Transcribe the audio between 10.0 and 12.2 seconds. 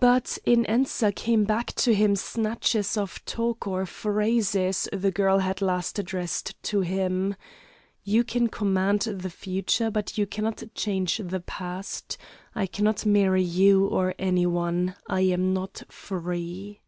you cannot change the past.